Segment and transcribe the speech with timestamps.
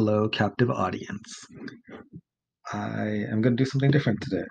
[0.00, 1.44] Hello, captive audience.
[2.72, 4.46] I am going to do something different today.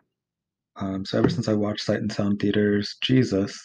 [0.75, 3.59] Um, so, ever since I watched Sight and Sound Theater's Jesus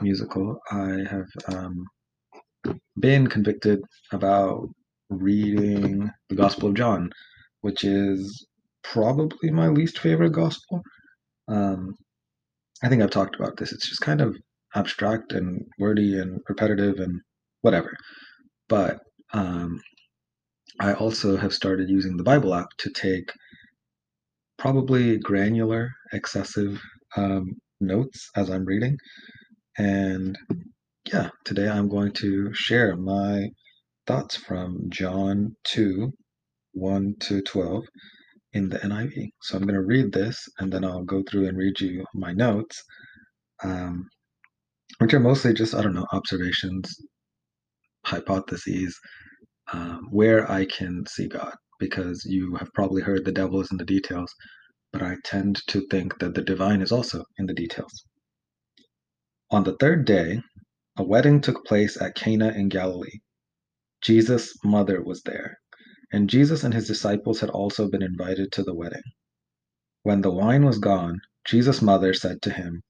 [0.00, 1.86] musical, I have um,
[2.98, 4.68] been convicted about
[5.10, 7.08] reading the Gospel of John,
[7.60, 8.44] which is
[8.82, 10.82] probably my least favorite gospel.
[11.46, 11.94] Um,
[12.82, 13.72] I think I've talked about this.
[13.72, 14.36] It's just kind of
[14.74, 17.20] abstract and wordy and repetitive and
[17.60, 17.96] whatever.
[18.68, 18.98] But
[19.32, 19.80] um,
[20.80, 23.30] I also have started using the Bible app to take
[24.58, 26.80] probably granular, excessive
[27.16, 28.96] um, notes as I'm reading.
[29.78, 30.38] And
[31.12, 33.48] yeah, today I'm going to share my
[34.06, 36.12] thoughts from John 2
[36.74, 37.84] 1 to 12
[38.54, 39.28] in the NIV.
[39.42, 42.32] So I'm going to read this and then I'll go through and read you my
[42.32, 42.82] notes,
[43.62, 44.08] um,
[44.98, 46.94] which are mostly just, I don't know, observations,
[48.06, 48.98] hypotheses,
[49.72, 53.78] um, where I can see God, because you have probably heard the devil is in
[53.78, 54.32] the details,
[54.92, 58.04] but I tend to think that the divine is also in the details.
[59.50, 60.40] On the third day,
[60.98, 63.20] a wedding took place at Cana in Galilee.
[64.02, 65.58] Jesus' mother was there,
[66.12, 69.02] and Jesus and his disciples had also been invited to the wedding.
[70.04, 72.82] When the wine was gone, Jesus' mother said to him,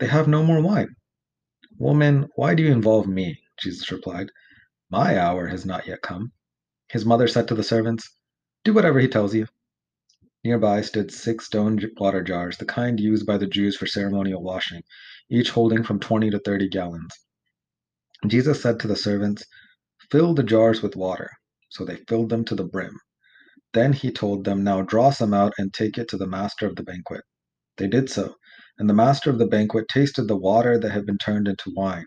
[0.00, 0.96] They have no more wine.
[1.78, 3.38] Woman, why do you involve me?
[3.60, 4.30] Jesus replied,
[4.90, 6.32] my hour has not yet come.
[6.88, 8.10] His mother said to the servants,
[8.64, 9.46] Do whatever he tells you.
[10.44, 14.82] Nearby stood six stone water jars, the kind used by the Jews for ceremonial washing,
[15.28, 17.12] each holding from 20 to 30 gallons.
[18.26, 19.44] Jesus said to the servants,
[20.10, 21.30] Fill the jars with water.
[21.68, 22.98] So they filled them to the brim.
[23.74, 26.76] Then he told them, Now draw some out and take it to the master of
[26.76, 27.24] the banquet.
[27.76, 28.36] They did so,
[28.78, 32.06] and the master of the banquet tasted the water that had been turned into wine.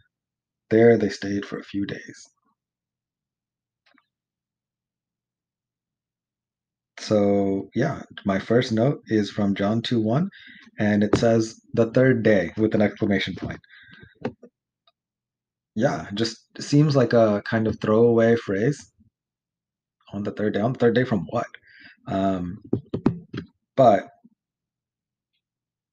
[0.71, 2.27] There they stayed for a few days.
[6.99, 10.29] So, yeah, my first note is from John 2 1,
[10.79, 13.59] and it says the third day with an exclamation point.
[15.75, 18.91] Yeah, just seems like a kind of throwaway phrase
[20.13, 20.61] on the third day.
[20.61, 21.47] On the third day from what?
[22.07, 22.61] Um,
[23.75, 24.09] but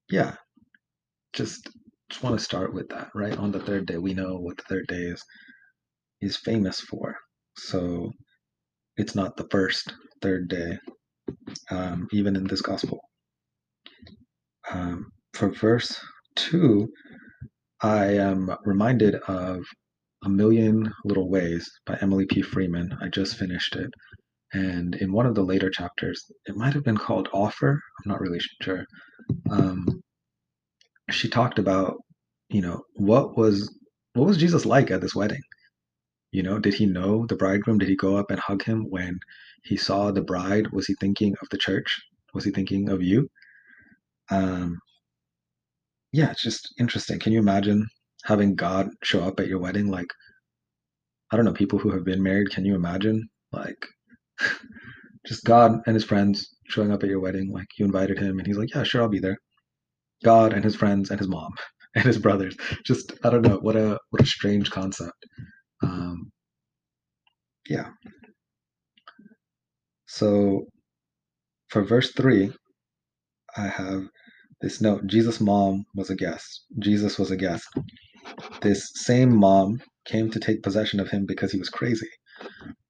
[0.09, 0.35] yeah,
[1.33, 1.69] just
[2.09, 3.37] just want to start with that, right?
[3.37, 5.23] On the third day, we know what the third day is
[6.21, 7.15] is famous for.
[7.57, 8.11] So
[8.97, 10.77] it's not the first third day,
[11.71, 12.99] um, even in this gospel.
[14.71, 15.99] Um, for verse
[16.35, 16.89] two,
[17.81, 19.61] I am reminded of
[20.25, 22.41] A Million Little Ways by Emily P.
[22.41, 22.91] Freeman.
[23.01, 23.89] I just finished it.
[24.51, 27.71] And in one of the later chapters, it might have been called Offer.
[27.71, 28.83] I'm not really sure.
[29.51, 29.85] Um,
[31.13, 31.97] she talked about,
[32.49, 33.73] you know, what was
[34.13, 35.41] what was Jesus like at this wedding?
[36.31, 37.79] You know, did he know the bridegroom?
[37.79, 39.19] Did he go up and hug him when
[39.63, 40.71] he saw the bride?
[40.71, 42.01] Was he thinking of the church?
[42.33, 43.29] Was he thinking of you?
[44.31, 44.79] Um,
[46.11, 47.19] yeah, it's just interesting.
[47.19, 47.87] Can you imagine
[48.25, 49.87] having God show up at your wedding?
[49.89, 50.07] Like,
[51.31, 53.29] I don't know, people who have been married, can you imagine?
[53.51, 53.85] Like,
[55.27, 57.51] just God and his friends showing up at your wedding.
[57.51, 59.37] Like, you invited him, and he's like, yeah, sure, I'll be there.
[60.23, 61.51] God and his friends and his mom
[61.95, 62.55] and his brothers.
[62.85, 65.25] Just I don't know what a what a strange concept.
[65.83, 66.31] Um,
[67.69, 67.89] yeah.
[70.07, 70.65] So
[71.69, 72.51] for verse three,
[73.57, 74.03] I have
[74.61, 76.65] this note: Jesus' mom was a guest.
[76.79, 77.67] Jesus was a guest.
[78.61, 82.09] This same mom came to take possession of him because he was crazy.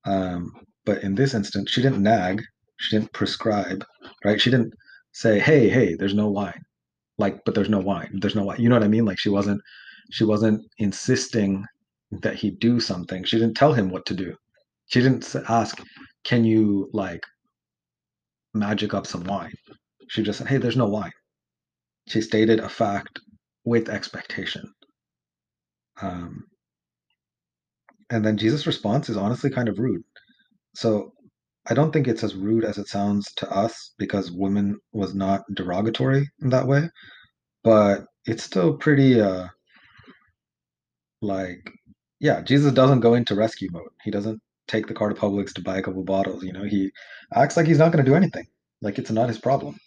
[0.06, 0.52] Um,
[0.86, 2.42] but in this instance, she didn't nag.
[2.80, 3.86] She didn't prescribe.
[4.26, 4.42] Right?
[4.42, 4.74] She didn't
[5.14, 6.62] say, "Hey, hey, there's no wine."
[7.20, 9.06] Like but there's no wine there's no wine you know what i mean?
[9.06, 9.62] Like she wasn't
[10.12, 11.66] she wasn't insisting
[12.24, 13.24] that he do something.
[13.24, 14.36] She didn't tell him what to do.
[14.88, 15.80] She didn't ask
[16.24, 17.24] can you like
[18.54, 19.54] magic up some wine?
[20.10, 21.12] She just said hey there's no wine.
[22.08, 23.20] She stated a fact
[23.66, 24.74] with expectation.
[26.02, 26.46] Um,
[28.10, 30.04] and then jesus response is honestly kind of rude.
[30.76, 31.14] So
[31.70, 35.42] i don't think it's as rude as it sounds to us because women was not
[35.56, 36.90] derogatory in that way
[37.64, 39.48] but it's still pretty uh
[41.22, 41.72] like
[42.20, 45.64] yeah jesus doesn't go into rescue mode he doesn't take the car to Publix to
[45.64, 46.44] buy a couple bottles.
[46.44, 46.92] You know, he
[47.36, 48.48] acts like he's not going to do anything,
[48.82, 49.78] like it's not his problem.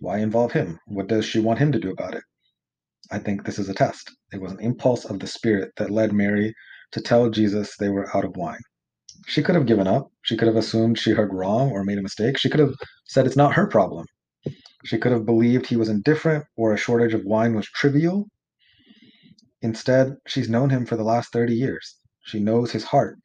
[0.00, 0.80] Why involve him?
[0.86, 2.24] What does she want him to do about it?
[3.12, 4.10] I think this is a test.
[4.32, 6.54] It was an impulse of the Spirit that led Mary
[6.92, 8.60] to tell Jesus they were out of wine.
[9.26, 10.10] She could have given up.
[10.22, 12.38] She could have assumed she heard wrong or made a mistake.
[12.38, 12.74] She could have
[13.06, 14.06] said it's not her problem.
[14.84, 18.26] She could have believed he was indifferent or a shortage of wine was trivial.
[19.62, 21.96] Instead, she's known him for the last 30 years.
[22.24, 23.18] She knows his heart,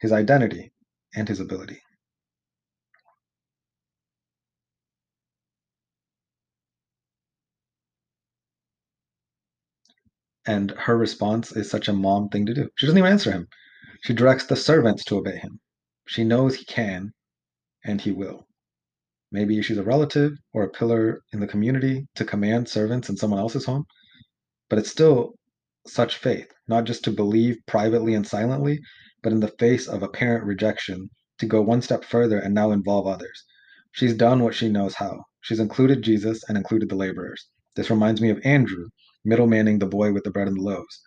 [0.00, 0.72] his identity,
[1.14, 1.82] and his ability.
[10.46, 12.68] And her response is such a mom thing to do.
[12.76, 13.48] She doesn't even answer him.
[14.02, 15.60] She directs the servants to obey him.
[16.06, 17.12] She knows he can
[17.84, 18.48] and he will.
[19.30, 23.38] Maybe she's a relative or a pillar in the community to command servants in someone
[23.38, 23.84] else's home,
[24.68, 25.34] but it's still
[25.86, 28.80] such faith, not just to believe privately and silently,
[29.22, 31.08] but in the face of apparent rejection,
[31.38, 33.44] to go one step further and now involve others.
[33.92, 35.26] She's done what she knows how.
[35.42, 37.46] She's included Jesus and included the laborers.
[37.76, 38.88] This reminds me of Andrew,
[39.24, 41.00] middlemaning the boy with the bread and the loaves.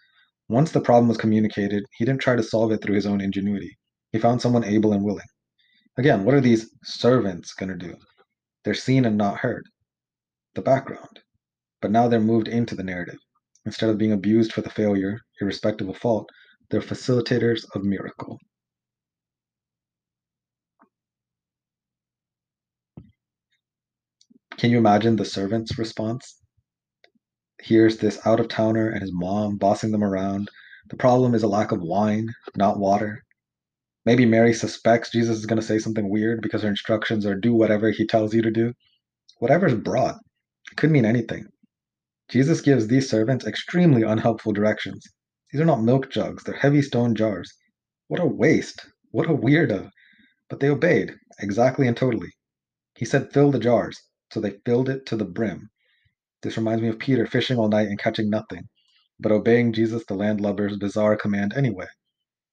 [0.47, 3.75] Once the problem was communicated, he didn't try to solve it through his own ingenuity.
[4.11, 5.25] He found someone able and willing.
[5.97, 7.95] Again, what are these servants going to do?
[8.63, 9.65] They're seen and not heard.
[10.53, 11.21] The background.
[11.81, 13.17] But now they're moved into the narrative.
[13.65, 16.29] Instead of being abused for the failure, irrespective of fault,
[16.69, 18.37] they're facilitators of miracle.
[24.57, 26.39] Can you imagine the servant's response?
[27.65, 30.51] Here's this out of towner and his mom bossing them around.
[30.91, 33.23] The problem is a lack of wine, not water.
[34.05, 37.55] Maybe Mary suspects Jesus is going to say something weird because her instructions are do
[37.55, 38.73] whatever he tells you to do.
[39.39, 40.19] Whatever's brought.
[40.71, 41.47] It could mean anything.
[42.29, 45.03] Jesus gives these servants extremely unhelpful directions.
[45.51, 47.51] These are not milk jugs, they're heavy stone jars.
[48.09, 48.85] What a waste.
[49.09, 49.89] What a weirdo.
[50.51, 52.29] But they obeyed, exactly and totally.
[52.95, 53.99] He said, fill the jars,
[54.31, 55.71] so they filled it to the brim.
[56.45, 58.69] This reminds me of Peter fishing all night and catching nothing,
[59.19, 61.87] but obeying Jesus the landlubber's bizarre command anyway.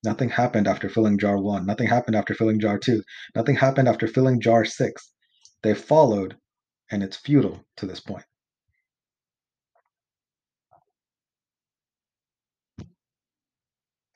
[0.02, 1.66] Nothing happened after filling jar one.
[1.66, 3.02] Nothing happened after filling jar two.
[3.34, 5.12] Nothing happened after filling jar six.
[5.62, 6.38] They followed,
[6.90, 8.24] and it's futile to this point.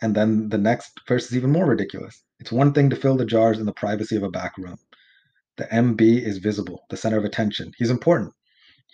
[0.00, 2.24] And then the next verse is even more ridiculous.
[2.40, 4.78] It's one thing to fill the jars in the privacy of a back room.
[5.58, 7.72] The MB is visible, the center of attention.
[7.76, 8.32] He's important.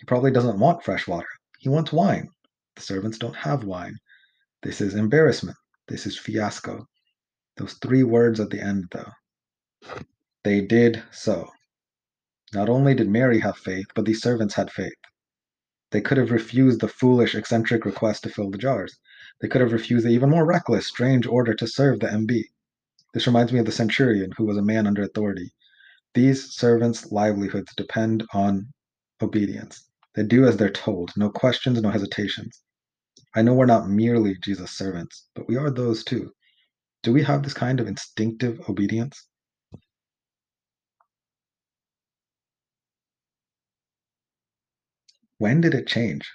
[0.03, 1.29] He probably doesn't want fresh water.
[1.59, 2.27] He wants wine.
[2.75, 3.95] The servants don't have wine.
[4.61, 5.55] This is embarrassment.
[5.87, 6.85] This is fiasco.
[7.55, 10.03] Those three words at the end, though.
[10.43, 11.49] They did so.
[12.53, 14.91] Not only did Mary have faith, but these servants had faith.
[15.91, 18.99] They could have refused the foolish, eccentric request to fill the jars.
[19.39, 22.43] They could have refused the even more reckless, strange order to serve the MB.
[23.13, 25.53] This reminds me of the centurion, who was a man under authority.
[26.13, 28.67] These servants' livelihoods depend on
[29.21, 29.87] obedience.
[30.15, 32.61] They do as they're told, no questions, no hesitations.
[33.35, 36.31] I know we're not merely Jesus' servants, but we are those too.
[37.03, 39.27] Do we have this kind of instinctive obedience?
[45.39, 46.29] When did it change?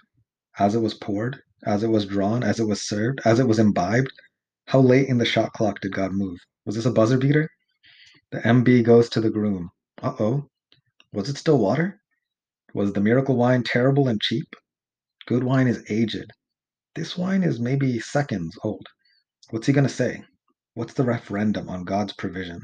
[0.59, 1.41] As it was poured?
[1.65, 2.43] As it was drawn?
[2.43, 3.21] As it was served?
[3.25, 4.13] As it was imbibed?
[4.67, 6.39] How late in the shot clock did God move?
[6.67, 7.49] Was this a buzzer beater?
[8.33, 9.71] The MB goes to the groom.
[10.03, 10.49] Uh oh.
[11.13, 12.01] Was it still water?
[12.75, 14.55] Was the miracle wine terrible and cheap?
[15.27, 16.31] Good wine is aged.
[16.95, 18.87] This wine is maybe seconds old.
[19.51, 20.23] What's he going to say?
[20.75, 22.61] What's the referendum on God's provision?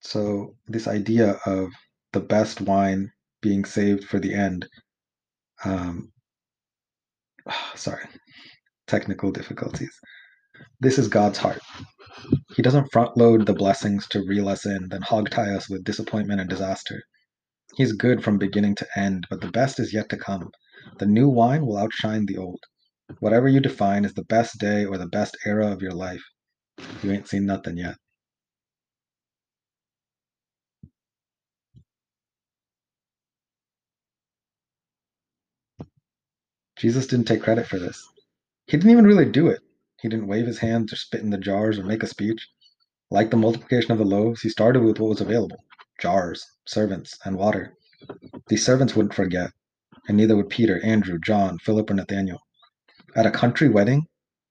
[0.00, 1.70] So, this idea of
[2.12, 3.10] the best wine
[3.42, 4.66] being saved for the end,
[5.64, 6.12] um,
[7.74, 8.06] sorry,
[8.86, 9.94] technical difficulties.
[10.80, 11.60] This is God's heart.
[12.54, 15.84] He doesn't front load the blessings to reel us in, then hog tie us with
[15.84, 17.02] disappointment and disaster.
[17.76, 20.50] He's good from beginning to end, but the best is yet to come.
[20.98, 22.60] The new wine will outshine the old.
[23.20, 26.22] Whatever you define as the best day or the best era of your life,
[27.02, 27.96] you ain't seen nothing yet.
[36.76, 38.08] Jesus didn't take credit for this.
[38.66, 39.60] He didn't even really do it.
[40.00, 42.48] He didn't wave his hands or spit in the jars or make a speech.
[43.10, 45.64] Like the multiplication of the loaves, he started with what was available
[46.00, 47.74] jars, servants, and water.
[48.48, 49.50] These servants wouldn't forget,
[50.06, 52.38] and neither would Peter, Andrew, John, Philip, or Nathaniel.
[53.16, 54.06] At a country wedding,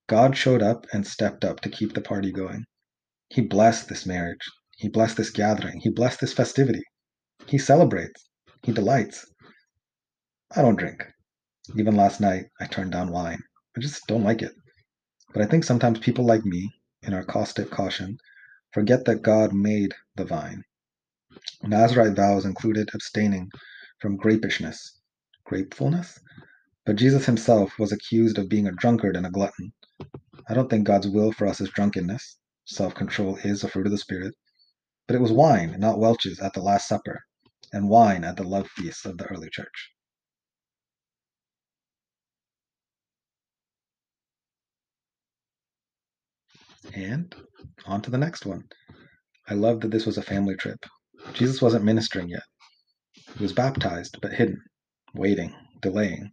[0.07, 2.65] God showed up and stepped up to keep the party going.
[3.29, 4.45] He blessed this marriage.
[4.77, 5.79] He blessed this gathering.
[5.79, 6.83] He blessed this festivity.
[7.45, 8.27] He celebrates.
[8.63, 9.25] He delights.
[10.55, 11.03] I don't drink.
[11.77, 13.39] Even last night, I turned down wine.
[13.77, 14.51] I just don't like it.
[15.37, 18.17] But I think sometimes people like me, in our caustic caution,
[18.73, 20.63] forget that God made the vine.
[21.61, 23.51] Nazarite vows included abstaining
[23.99, 24.99] from grapishness,
[25.45, 26.17] grapefulness?
[26.87, 29.73] But Jesus himself was accused of being a drunkard and a glutton.
[30.49, 32.39] I don't think God's will for us is drunkenness.
[32.65, 34.33] Self control is a fruit of the Spirit.
[35.05, 37.21] But it was wine, not Welch's, at the Last Supper,
[37.71, 39.91] and wine at the love feasts of the early church.
[46.95, 47.33] And
[47.85, 48.63] on to the next one.
[49.49, 50.79] I love that this was a family trip.
[51.33, 52.43] Jesus wasn't ministering yet.
[53.37, 54.61] He was baptized, but hidden,
[55.13, 56.31] waiting, delaying.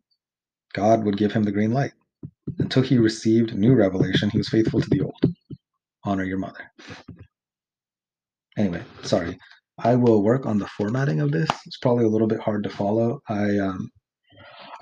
[0.75, 1.93] God would give him the green light.
[2.59, 5.35] Until he received new revelation, he was faithful to the old.
[6.05, 6.71] Honor your mother.
[8.57, 9.39] Anyway, sorry.
[9.79, 11.51] I will work on the formatting of this.
[11.67, 13.21] It's probably a little bit hard to follow.
[13.29, 13.91] I um,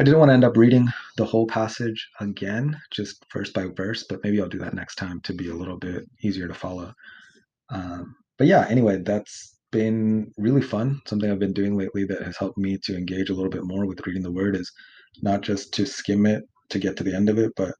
[0.02, 4.02] I didn't want to end up reading the whole passage again, just verse by verse,
[4.02, 6.92] but maybe I'll do that next time to be a little bit easier to follow.
[7.70, 11.00] Um, but yeah, anyway, that's been really fun.
[11.06, 13.86] Something I've been doing lately that has helped me to engage a little bit more
[13.86, 14.72] with reading the word is
[15.22, 17.72] not just to skim it to get to the end of it, but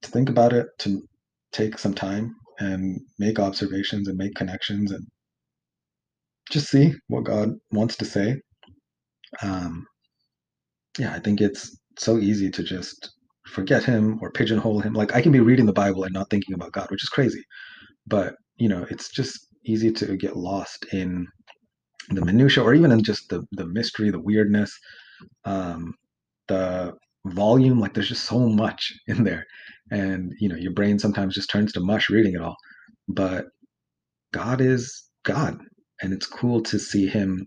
[0.00, 1.06] to think about it, to
[1.52, 5.06] take some time and make observations and make connections and
[6.50, 8.40] just see what God wants to say.
[9.42, 9.86] Um,
[10.98, 13.10] yeah, I think it's so easy to just
[13.46, 14.94] forget him or pigeonhole him.
[14.94, 17.42] Like I can be reading the Bible and not thinking about God, which is crazy.
[18.06, 21.26] But, you know, it's just easy to get lost in
[22.10, 24.72] the minutia or even in just the the mystery, the weirdness,
[25.44, 25.94] um,
[26.48, 26.94] the
[27.26, 27.80] volume.
[27.80, 29.44] Like there's just so much in there.
[29.90, 32.56] And, you know, your brain sometimes just turns to mush reading it all.
[33.08, 33.46] But
[34.32, 35.58] God is God.
[36.02, 37.46] And it's cool to see him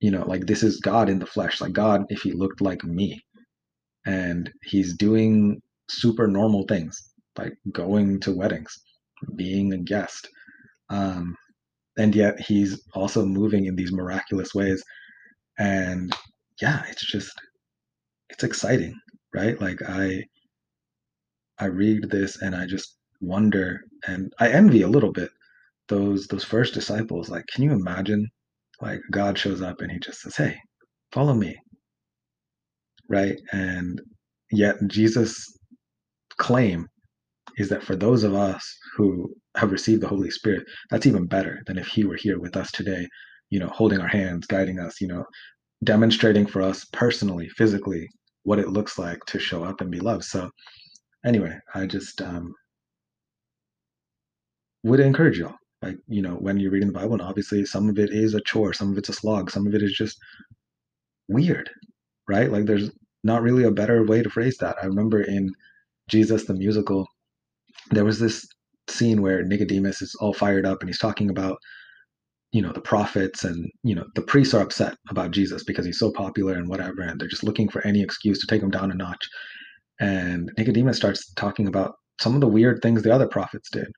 [0.00, 2.84] you know like this is god in the flesh like god if he looked like
[2.84, 3.22] me.
[4.06, 8.78] And he's doing super normal things like going to weddings
[9.36, 10.28] being a guest
[10.90, 11.36] um
[11.98, 14.82] and yet he's also moving in these miraculous ways.
[15.58, 16.14] And
[16.60, 17.32] yeah it's just
[18.30, 18.94] it's exciting
[19.34, 19.60] right?
[19.60, 20.24] Like i
[21.58, 25.30] i read this and i just wonder and i envy a little bit
[25.88, 27.28] those those first disciples.
[27.30, 28.28] Like can you imagine
[28.80, 30.56] like God shows up and he just says, Hey,
[31.12, 31.56] follow me.
[33.08, 33.36] Right.
[33.52, 34.00] And
[34.50, 35.46] yet Jesus'
[36.38, 36.86] claim
[37.58, 38.64] is that for those of us
[38.96, 42.56] who have received the Holy Spirit, that's even better than if he were here with
[42.56, 43.06] us today,
[43.50, 45.24] you know, holding our hands, guiding us, you know,
[45.84, 48.08] demonstrating for us personally, physically,
[48.44, 50.24] what it looks like to show up and be loved.
[50.24, 50.50] So
[51.24, 52.54] anyway, I just um,
[54.82, 55.54] would encourage y'all
[55.84, 58.40] like you know when you're reading the bible and obviously some of it is a
[58.42, 60.18] chore some of it's a slog some of it is just
[61.28, 61.70] weird
[62.28, 62.50] right?
[62.50, 62.90] Like there's
[63.22, 64.76] not really a better way to phrase that.
[64.82, 65.50] I remember in
[66.10, 67.06] jesus the musical
[67.90, 68.46] there was this
[68.90, 71.56] scene where nicodemus is all fired up and he's talking about
[72.52, 75.98] you know the prophets and you know the priests are upset about jesus because he's
[75.98, 78.92] so popular and whatever and they're just looking for any excuse to take him down
[78.92, 79.26] a notch.
[80.00, 83.88] And nicodemus starts talking about some of the weird things the other prophets did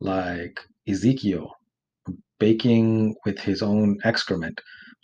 [0.00, 0.58] like
[0.90, 1.52] Ezekiel
[2.38, 4.60] baking with his own excrement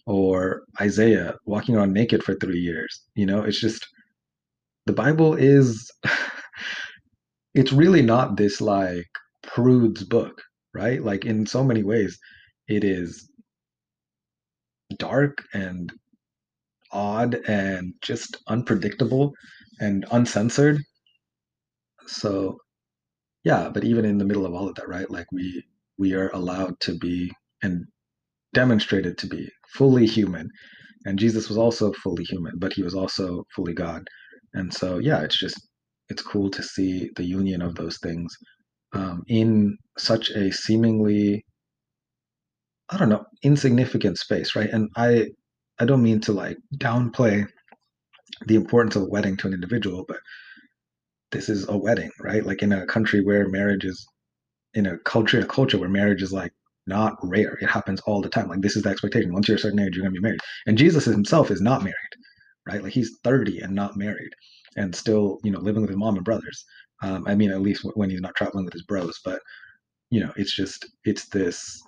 [0.06, 3.02] or Isaiah walking around naked for three years.
[3.14, 3.86] You know, it's just
[4.86, 5.90] the Bible is
[7.54, 9.06] it's really not this like
[9.42, 10.40] prude's book,
[10.74, 11.02] right?
[11.02, 12.18] Like in so many ways,
[12.68, 13.30] it is
[14.98, 15.92] dark and
[16.92, 19.32] odd and just unpredictable
[19.80, 20.78] and uncensored.
[22.06, 22.58] So
[23.44, 25.10] yeah, but even in the middle of all of that, right?
[25.10, 25.64] Like we
[25.98, 27.30] we are allowed to be
[27.62, 27.84] and
[28.54, 30.48] demonstrated to be fully human.
[31.04, 34.06] And Jesus was also fully human, but he was also fully God.
[34.54, 35.60] And so yeah, it's just
[36.08, 38.34] it's cool to see the union of those things
[38.92, 41.44] um, in such a seemingly
[42.88, 44.70] I don't know insignificant space, right?
[44.70, 45.28] And I
[45.78, 47.46] I don't mean to like downplay
[48.46, 50.18] the importance of a wedding to an individual, but
[51.32, 52.44] this is a wedding, right?
[52.44, 54.06] Like in a country where marriage is
[54.76, 56.52] in a culture, a culture where marriage is like
[56.88, 57.58] not rare.
[57.62, 58.48] It happens all the time.
[58.48, 59.34] Like this is the expectation.
[59.34, 60.40] Once you're a certain age, you're gonna be married.
[60.68, 62.14] And Jesus himself is not married,
[62.68, 62.84] right?
[62.84, 64.32] Like he's 30 and not married,
[64.76, 66.64] and still, you know, living with his mom and brothers.
[67.02, 69.20] Um, I mean, at least when he's not traveling with his bros.
[69.24, 69.40] But
[70.10, 71.82] you know, it's just it's this.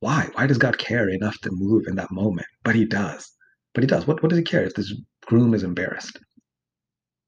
[0.00, 0.30] Why?
[0.34, 2.48] Why does God care enough to move in that moment?
[2.64, 3.30] But he does.
[3.74, 4.06] But he does.
[4.06, 4.94] What what does he care if this
[5.26, 6.18] groom is embarrassed?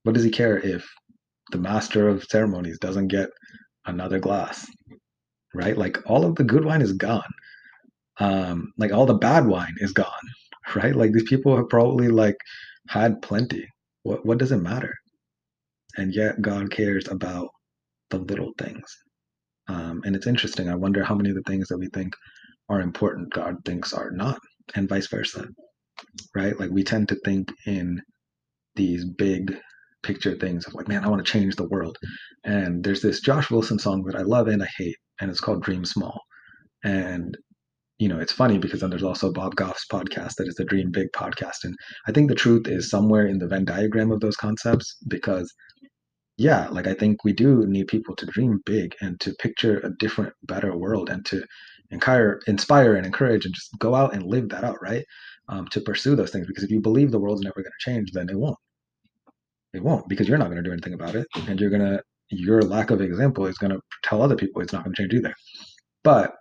[0.04, 0.88] What does he care if
[1.52, 3.30] the master of ceremonies doesn't get
[3.86, 4.66] another glass?
[5.54, 5.76] Right?
[5.78, 7.30] Like all of the good wine is gone.
[8.20, 10.06] Um, like all the bad wine is gone.
[10.76, 10.94] Right?
[10.96, 12.36] Like these people have probably like
[12.88, 13.66] had plenty.
[14.04, 14.94] What what does it matter?
[15.98, 17.48] and yet God cares about
[18.10, 18.84] the little things.
[19.68, 20.68] Um, and it's interesting.
[20.68, 22.14] I wonder how many of the things that we think
[22.68, 24.38] are important, God thinks are not,
[24.74, 25.46] and vice versa.
[26.34, 26.58] Right?
[26.58, 28.00] Like we tend to think in
[28.76, 29.56] these big
[30.02, 31.98] picture things of like, man, I want to change the world.
[32.44, 35.62] And there's this Josh Wilson song that I love and I hate, and it's called
[35.62, 36.20] Dream Small.
[36.84, 37.36] And
[37.98, 40.90] you know, it's funny because then there's also Bob Goff's podcast that is the Dream
[40.90, 41.64] Big podcast.
[41.64, 41.74] And
[42.08, 45.52] I think the truth is somewhere in the Venn diagram of those concepts because
[46.38, 49.90] yeah, like I think we do need people to dream big and to picture a
[49.98, 51.44] different, better world and to
[51.90, 52.40] inspire,
[52.94, 55.04] and encourage and just go out and live that out, right?
[55.50, 58.12] Um, to pursue those things because if you believe the world's never going to change,
[58.12, 58.56] then it won't.
[59.72, 62.00] It won't because you're not going to do anything about it, and you're gonna
[62.30, 65.14] your lack of example is going to tell other people it's not going to change
[65.14, 65.34] either.
[66.04, 66.34] But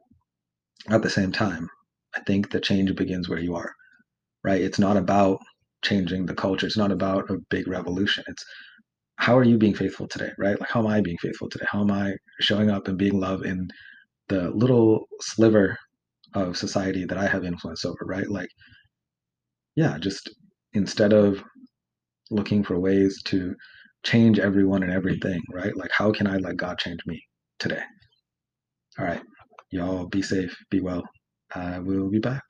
[0.90, 1.68] at the same time,
[2.16, 3.72] I think the change begins where you are,
[4.44, 4.62] right?
[4.62, 5.40] It's not about
[5.84, 6.68] changing the culture.
[6.68, 8.24] It's not about a big revolution.
[8.28, 8.44] It's
[9.18, 10.60] how are you being faithful today, right?
[10.60, 11.66] Like how am I being faithful today?
[11.70, 13.68] How am I showing up and being love in
[14.30, 15.78] the little sliver
[16.36, 18.30] of society that I have influence over, right?
[18.30, 18.50] Like,
[19.76, 20.30] yeah, just
[20.74, 21.44] instead of
[22.32, 23.56] looking for ways to
[24.06, 25.76] change everyone and everything, right?
[25.76, 27.22] Like, how can I let God change me
[27.60, 27.82] today?
[29.00, 29.22] All right.
[29.72, 31.04] Y'all be safe, be well.
[31.56, 32.44] I will be back.